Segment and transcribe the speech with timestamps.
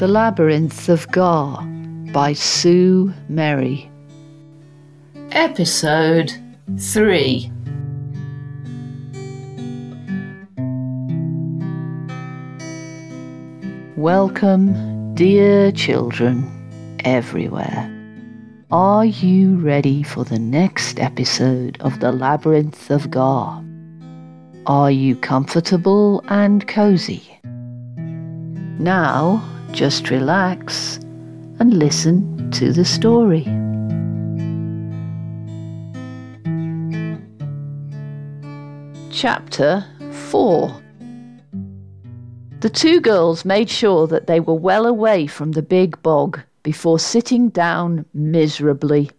[0.00, 1.62] The Labyrinth of Gar
[2.10, 3.90] by Sue Merry.
[5.32, 6.32] Episode
[6.78, 7.52] 3
[13.98, 16.48] Welcome, dear children,
[17.04, 17.86] everywhere.
[18.70, 23.62] Are you ready for the next episode of The Labyrinth of Gar?
[24.64, 27.38] Are you comfortable and cozy?
[28.78, 30.96] Now, just relax
[31.58, 33.44] and listen to the story.
[39.12, 40.82] Chapter 4
[42.60, 46.98] The two girls made sure that they were well away from the big bog before
[46.98, 49.10] sitting down miserably.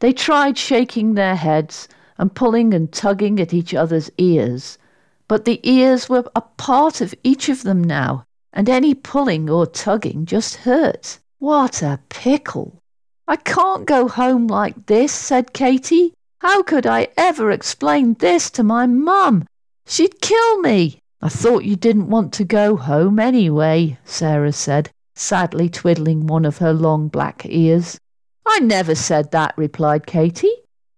[0.00, 1.88] They tried shaking their heads
[2.18, 4.78] and pulling and tugging at each other's ears,
[5.26, 9.66] but the ears were a part of each of them now, and any pulling or
[9.66, 11.18] tugging just hurt.
[11.38, 12.80] What a pickle!
[13.26, 16.14] I can't go home like this, said Katie.
[16.40, 19.46] How could I ever explain this to my mum?
[19.86, 21.00] She'd kill me.
[21.20, 26.58] I thought you didn't want to go home anyway, Sarah said, sadly twiddling one of
[26.58, 27.98] her long black ears.
[28.46, 30.54] I never said that, replied Katie.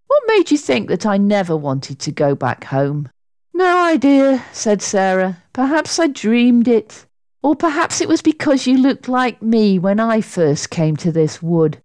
[0.07, 3.09] What made you think that I never wanted to go back home?
[3.55, 5.43] No idea, said Sarah.
[5.53, 7.07] Perhaps I dreamed it.
[7.43, 11.43] Or perhaps it was because you looked like me when I first came to this
[11.43, 11.81] wood.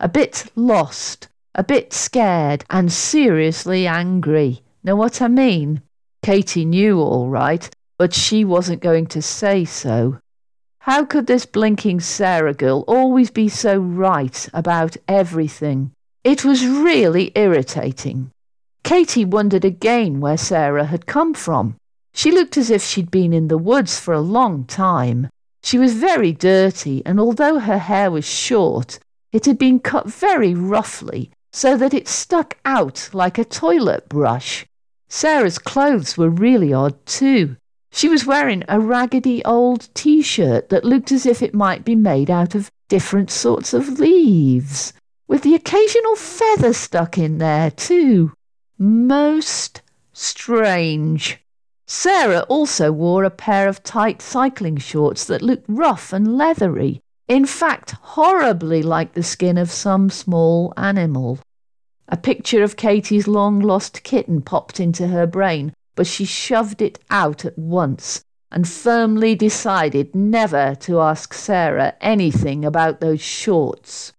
[0.00, 4.62] A bit lost, a bit scared, and seriously angry.
[4.82, 5.82] Know what I mean?
[6.22, 10.18] Katie knew all right, but she wasn't going to say so.
[10.80, 15.92] How could this blinking Sarah girl always be so right about everything?
[16.24, 18.32] It was really irritating.
[18.82, 21.76] Katie wondered again where Sarah had come from.
[22.16, 25.28] She looked as if she'd been in the woods for a long time.
[25.62, 28.98] She was very dirty, and although her hair was short,
[29.32, 34.64] it had been cut very roughly so that it stuck out like a toilet brush.
[35.10, 37.56] Sarah's clothes were really odd too.
[37.92, 41.94] She was wearing a raggedy old t shirt that looked as if it might be
[41.94, 44.94] made out of different sorts of leaves,
[45.28, 48.32] with the occasional feather stuck in there too.
[48.78, 49.82] Most
[50.14, 51.40] strange.
[51.86, 57.46] Sarah also wore a pair of tight cycling shorts that looked rough and leathery, in
[57.46, 61.38] fact, horribly like the skin of some small animal.
[62.08, 66.98] A picture of Katie's long lost kitten popped into her brain, but she shoved it
[67.10, 74.12] out at once and firmly decided never to ask Sarah anything about those shorts.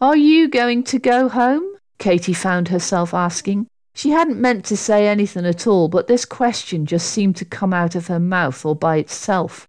[0.00, 1.64] Are you going to go home?
[1.98, 3.66] Katie found herself asking.
[3.94, 7.72] She hadn't meant to say anything at all, but this question just seemed to come
[7.72, 9.68] out of her mouth all by itself.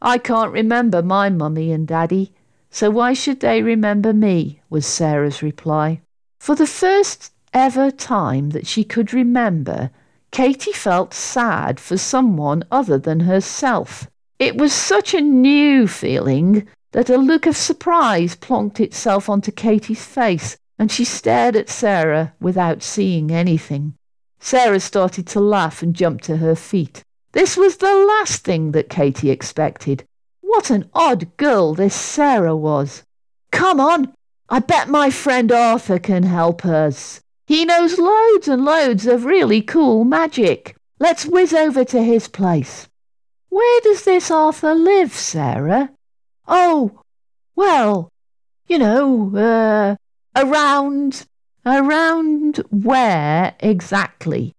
[0.00, 2.32] I can't remember my mummy and daddy,
[2.70, 4.60] so why should they remember me?
[4.70, 6.00] was Sarah's reply.
[6.38, 9.90] For the first ever time that she could remember,
[10.30, 14.08] Katie felt sad for someone other than herself.
[14.38, 20.04] It was such a new feeling that a look of surprise plonked itself onto Katie's
[20.04, 23.94] face and she stared at Sarah without seeing anything.
[24.40, 27.02] Sarah started to laugh and jumped to her feet.
[27.32, 30.04] This was the last thing that Katie expected.
[30.40, 33.02] What an odd girl this Sarah was.
[33.50, 34.12] Come on,
[34.48, 37.20] I bet my friend Arthur can help us.
[37.46, 40.76] He knows loads and loads of really cool magic.
[40.98, 42.88] Let's whiz over to his place.
[43.48, 45.90] Where does this Arthur live, Sarah?
[46.46, 47.02] Oh,
[47.56, 48.10] well,
[48.66, 49.96] you know, uh,
[50.36, 51.26] Around.
[51.66, 54.52] Around where exactly?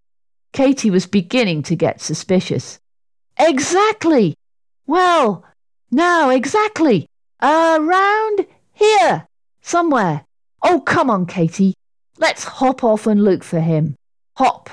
[0.53, 2.80] Katie was beginning to get suspicious.
[3.38, 4.36] Exactly!
[4.88, 5.44] Well,
[5.91, 7.08] now, exactly.
[7.41, 9.28] Around here.
[9.62, 10.25] Somewhere.
[10.63, 11.74] Oh, come on, Katie.
[12.18, 13.96] Let's hop off and look for him.
[14.38, 14.69] Hop.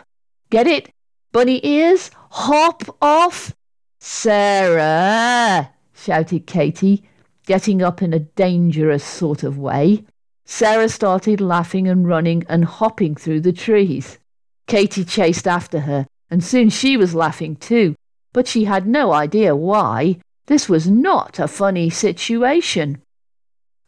[0.50, 0.90] Get it?
[1.32, 2.10] Bunny ears?
[2.30, 3.54] Hop off.
[4.00, 7.04] Sarah, shouted Katie,
[7.46, 10.04] getting up in a dangerous sort of way.
[10.44, 14.18] Sarah started laughing and running and hopping through the trees.
[14.66, 17.94] Katie chased after her, and soon she was laughing too,
[18.32, 20.18] but she had no idea why.
[20.46, 23.00] This was not a funny situation.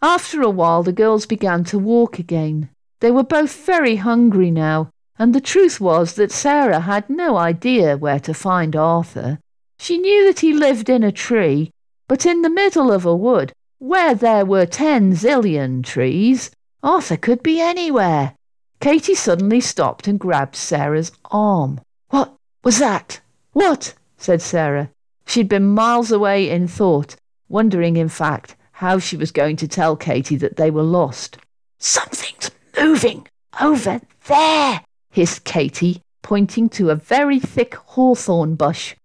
[0.00, 2.68] After a while, the girls began to walk again.
[3.00, 7.96] They were both very hungry now, and the truth was that Sarah had no idea
[7.96, 9.38] where to find Arthur.
[9.78, 11.70] She knew that he lived in a tree,
[12.08, 13.52] but in the middle of a wood,
[13.84, 16.50] where there were ten zillion trees,
[16.82, 18.34] Arthur could be anywhere.
[18.80, 21.78] Katie suddenly stopped and grabbed Sarah's arm.
[22.08, 23.20] What was that?
[23.52, 23.92] What?
[24.16, 24.90] said Sarah.
[25.26, 27.16] She'd been miles away in thought,
[27.50, 31.36] wondering, in fact, how she was going to tell Katie that they were lost.
[31.78, 32.50] Something's
[32.80, 33.28] moving
[33.60, 38.96] over there, hissed Katie, pointing to a very thick hawthorn bush.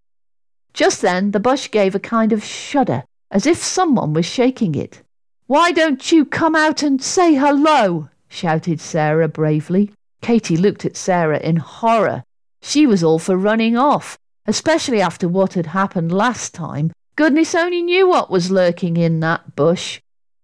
[0.74, 5.02] Just then the bush gave a kind of shudder, as if someone was shaking it.
[5.48, 8.10] Why don't you come out and say hello?
[8.28, 9.92] shouted Sarah bravely.
[10.22, 12.24] Katie looked at Sarah in horror.
[12.62, 16.92] She was all for running off, especially after what had happened last time.
[17.16, 20.02] Goodness only knew what was lurking in that bush.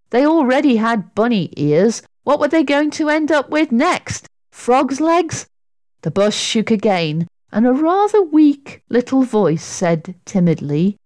[0.09, 2.01] They already had bunny ears.
[2.23, 4.27] What were they going to end up with next?
[4.51, 5.47] Frog's legs?
[6.01, 10.97] The bush shook again, and a rather weak little voice said timidly,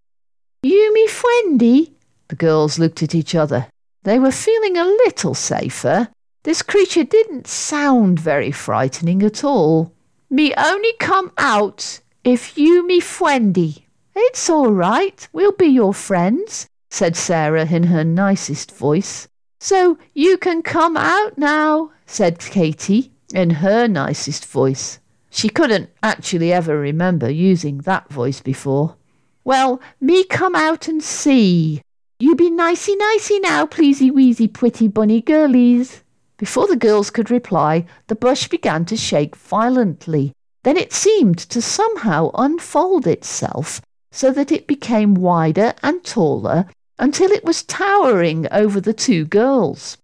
[0.62, 1.94] You me fwendy?
[2.28, 3.68] The girls looked at each other.
[4.04, 6.10] They were feeling a little safer.
[6.44, 9.94] This creature didn't sound very frightening at all.
[10.30, 13.84] Me only come out if you me friendy.
[14.16, 19.30] It's all right, we'll be your friends, said Sarah in her nicest voice.
[19.62, 25.00] So you can come out now, said Katie in her nicest voice.
[25.30, 28.98] She couldn't actually ever remember using that voice before.
[29.44, 31.82] Well, me come out and see.
[32.20, 36.04] You be nicey nicey now, pleasey weasy pretty bunny girlies.
[36.38, 40.34] Before the girls could reply, the bush began to shake violently.
[40.64, 43.82] Then it seemed to somehow unfold itself
[44.12, 46.66] so that it became wider and taller
[46.98, 49.98] until it was towering over the two girls.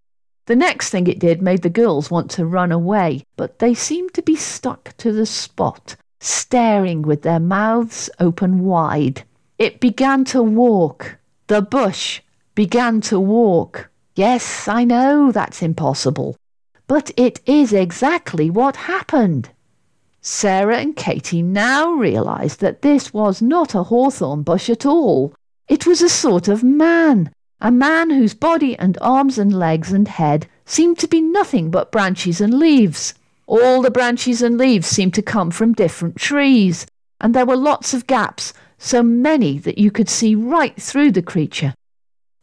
[0.46, 4.14] The next thing it did made the girls want to run away, but they seemed
[4.14, 9.24] to be stuck to the spot, staring with their mouths open wide.
[9.60, 11.18] It began to walk.
[11.48, 12.22] The bush
[12.56, 13.90] began to walk.
[14.16, 16.36] Yes, I know that's impossible,
[16.88, 19.50] but it is exactly what happened.
[20.22, 25.34] Sarah and Katie now realized that this was not a hawthorn bush at all.
[25.68, 27.32] It was a sort of man,
[27.62, 31.92] a man whose body and arms and legs and head seemed to be nothing but
[31.92, 33.14] branches and leaves.
[33.48, 36.88] All the branches and leaves seemed to come from different trees,
[37.22, 41.22] and there were lots of gaps, so many that you could see right through the
[41.22, 41.74] creature.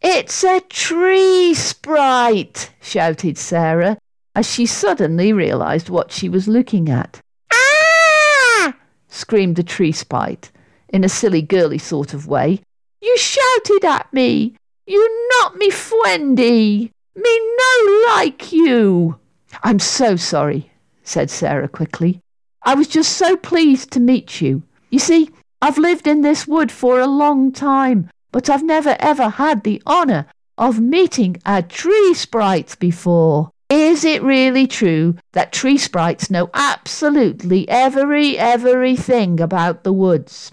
[0.00, 3.98] It's a tree sprite, shouted Sarah,
[4.34, 7.20] as she suddenly realized what she was looking at.
[7.52, 8.74] Ah!
[9.08, 10.50] screamed the tree sprite
[10.88, 12.60] in a silly girly sort of way.
[13.00, 14.56] You shouted at me.
[14.86, 16.90] You not me fwendy!
[17.14, 19.18] Me no like you.
[19.62, 20.71] I'm so sorry,
[21.02, 22.20] said Sarah quickly.
[22.62, 24.62] I was just so pleased to meet you.
[24.90, 29.28] You see, I've lived in this wood for a long time, but I've never ever
[29.28, 30.26] had the honour
[30.58, 33.50] of meeting a tree sprite before.
[33.68, 40.52] Is it really true that tree sprites know absolutely every, everything about the woods?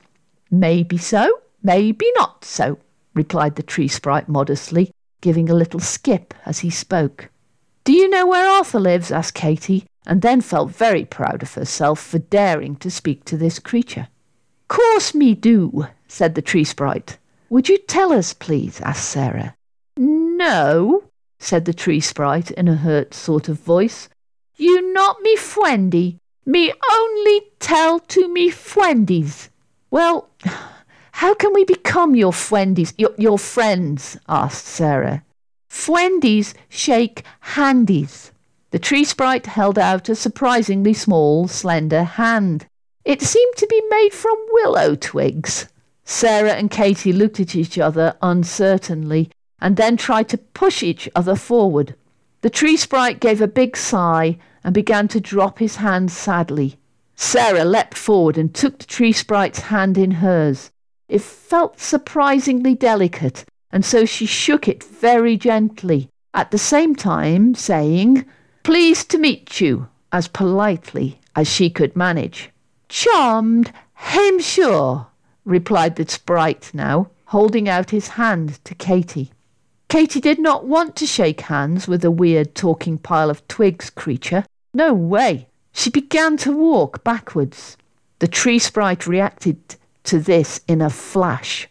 [0.50, 2.80] Maybe so, maybe not so,
[3.14, 4.92] replied the tree sprite modestly,
[5.22, 7.30] giving a little skip as he spoke.
[7.84, 9.12] Do you know where Arthur lives?
[9.12, 13.60] asked Katie, and then felt very proud of herself for daring to speak to this
[13.60, 14.08] creature.
[14.68, 17.18] Course me do, said the tree sprite.
[17.50, 18.80] Would you tell us, please?
[18.82, 19.56] asked Sarah.
[19.98, 21.04] No,
[21.40, 24.10] said the tree sprite in a hurt sort of voice.
[24.56, 26.20] You not me friendy.
[26.46, 29.50] Me only tell to me friendies.
[29.92, 30.30] Well,
[31.12, 34.18] how can we become your friendies, your, your friends?
[34.28, 35.24] asked Sarah.
[35.70, 38.32] Friendies shake handies.
[38.72, 42.68] The tree sprite held out a surprisingly small, slender hand.
[43.04, 45.68] It seemed to be made from willow twigs.
[46.04, 51.36] Sarah and Katie looked at each other uncertainly and then tried to push each other
[51.36, 51.96] forward.
[52.42, 56.78] The tree sprite gave a big sigh and began to drop his hand sadly.
[57.16, 60.72] Sarah leapt forward and took the tree sprite's hand in hers.
[61.08, 67.56] It felt surprisingly delicate, and so she shook it very gently, at the same time
[67.56, 68.26] saying,
[68.70, 72.52] Pleased to meet you, as politely as she could manage.
[72.88, 75.08] Charmed, I'm sure,
[75.44, 79.32] replied the sprite now, holding out his hand to Katie.
[79.88, 84.46] Katie did not want to shake hands with a weird talking pile of twigs creature.
[84.72, 85.48] No way.
[85.72, 87.76] She began to walk backwards.
[88.20, 91.68] The tree sprite reacted to this in a flash.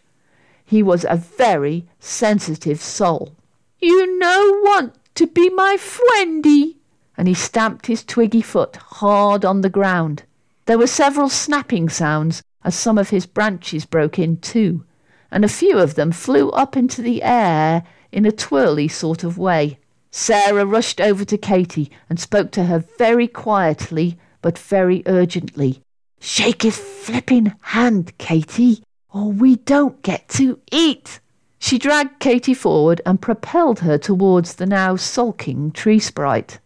[0.65, 3.37] He was a very sensitive soul.
[3.79, 6.75] You no want to be my friendy,
[7.19, 10.23] and he stamped his twiggy foot hard on the ground.
[10.67, 14.85] There were several snapping sounds as some of his branches broke in too,
[15.29, 17.83] and a few of them flew up into the air
[18.13, 19.79] in a twirly sort of way.
[20.11, 25.81] Sarah rushed over to Katie and spoke to her very quietly but very urgently.
[26.21, 28.81] Shake his flipping hand, Katie,
[29.13, 31.19] or we don't get to eat.
[31.59, 36.59] She dragged Katie forward and propelled her towards the now sulking tree sprite.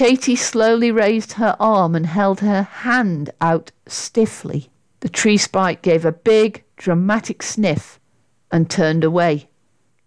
[0.00, 4.70] Katie slowly raised her arm and held her hand out stiffly.
[5.00, 8.00] The tree sprite gave a big, dramatic sniff
[8.50, 9.50] and turned away.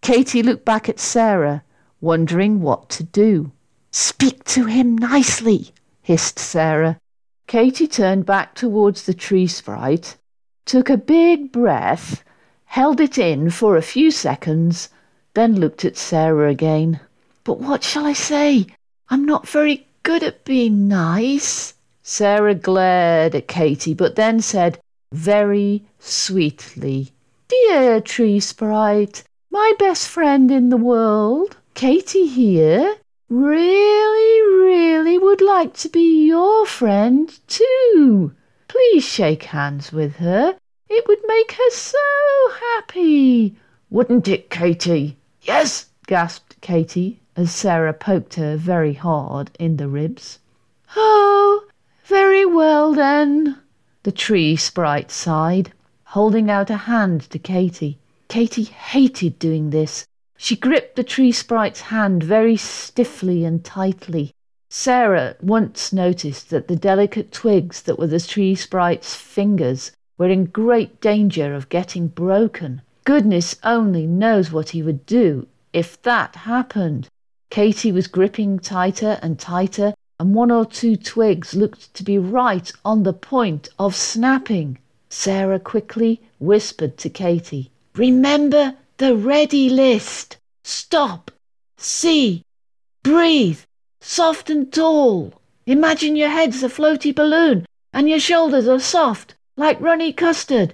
[0.02, 1.64] Katie looked back at Sarah,
[2.02, 3.52] wondering what to do.
[3.92, 5.70] Speak to him nicely,
[6.02, 7.00] hissed Sarah.
[7.46, 10.18] Katie turned back towards the tree sprite,
[10.66, 12.24] took a big breath,
[12.66, 14.90] held it in for a few seconds,
[15.36, 17.00] then looked at Sarah again.
[17.44, 18.66] But what shall I say?
[19.10, 21.74] I'm not very good at being nice.
[22.02, 24.80] Sarah glared at Katie, but then said
[25.12, 27.12] very sweetly,
[27.48, 32.96] Dear Tree Sprite, my best friend in the world, Katie here,
[33.30, 38.34] really, really would like to be your friend too.
[38.68, 40.58] Please shake hands with her.
[40.90, 41.98] It would make her so
[42.76, 43.56] happy.
[43.90, 45.18] Wouldn't it, Katie?
[45.42, 50.40] Yes, gasped Katie as Sarah poked her very hard in the ribs.
[50.96, 51.66] Oh,
[52.06, 53.58] very well then,
[54.04, 55.74] the tree sprite sighed,
[56.04, 57.98] holding out a hand to Katie.
[58.28, 60.06] Katie hated doing this.
[60.38, 64.34] She gripped the tree sprite's hand very stiffly and tightly.
[64.70, 70.46] Sarah once noticed that the delicate twigs that were the tree sprite's fingers were in
[70.46, 72.82] great danger of getting broken.
[73.06, 77.10] Goodness only knows what he would do if that happened.
[77.54, 82.72] Katie was gripping tighter and tighter and one or two twigs looked to be right
[82.84, 84.80] on the point of snapping.
[85.08, 90.38] Sarah quickly whispered to Katie, Remember the ready list.
[90.64, 91.30] Stop,
[91.78, 92.42] see,
[93.04, 93.60] breathe,
[94.02, 95.40] soft and tall.
[95.68, 100.74] Imagine your head's a floaty balloon and your shoulders are soft, like runny custard.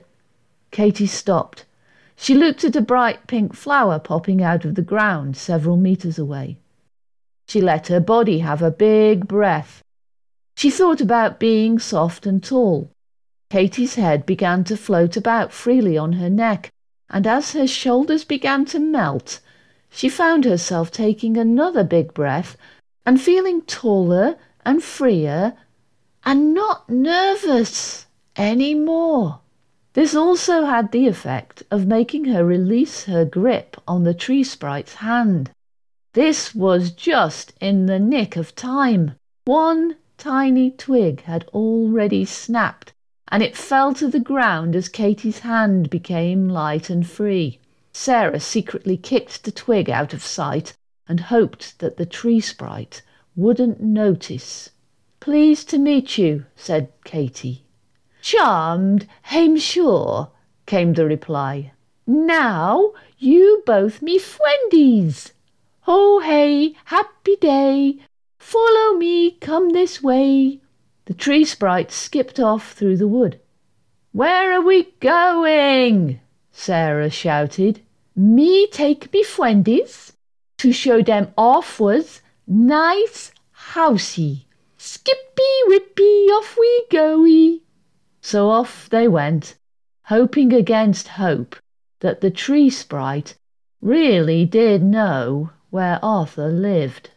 [0.71, 1.65] Katie stopped.
[2.15, 6.57] She looked at a bright pink flower popping out of the ground several metres away.
[7.50, 9.84] She let her body have a big breath.
[10.56, 12.91] She thought about being soft and tall.
[13.50, 16.70] Katie's head began to float about freely on her neck,
[17.10, 19.39] and as her shoulders began to melt,
[19.89, 22.56] she found herself taking another big breath
[23.03, 25.58] and feeling taller and freer
[26.24, 29.39] and not nervous any more.
[29.94, 34.94] This also had the effect of making her release her grip on the tree sprite's
[34.94, 35.50] hand.
[36.13, 39.13] This was just in the nick of time.
[39.46, 42.94] One tiny twig had already snapped,
[43.28, 47.60] and it fell to the ground as Katie's hand became light and free.
[47.94, 50.74] Sarah secretly kicked the twig out of sight
[51.08, 53.04] and hoped that the tree sprite
[53.36, 54.72] wouldn't notice.
[55.20, 57.66] Pleased to meet you, said Katie.
[58.22, 60.32] Charmed, I'm sure,
[60.66, 61.74] came the reply.
[62.08, 65.34] Now you both me friendies.
[65.91, 67.98] Ho hey, happy day!
[68.38, 70.62] Follow me, come this way.
[71.05, 73.39] The tree sprite skipped off through the wood.
[74.12, 76.19] Where are we going?
[76.51, 77.81] Sarah shouted.
[78.15, 80.12] Me take me friendies
[80.60, 83.31] to show them off offwards nice
[83.74, 84.46] housey.
[84.77, 87.62] Skippy whippy, off we goey.
[88.22, 89.55] So off they went,
[90.03, 91.55] hoping against hope
[92.01, 93.34] that the tree sprite
[93.81, 97.12] really did know where Arthur lived.